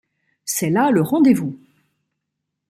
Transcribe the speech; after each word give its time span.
C’est 0.45 0.71
là 0.71 0.89
le 0.89 1.01
rendez-vous. 1.03 1.59